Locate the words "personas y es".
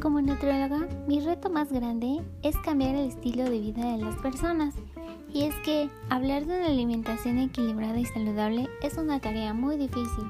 4.16-5.54